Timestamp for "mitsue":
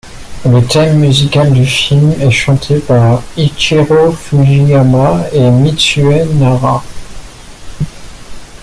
5.51-6.25